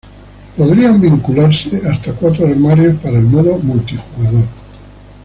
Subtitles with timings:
[0.57, 4.45] Podrían vincularse hasta cuatro armarios para el modo multijugador.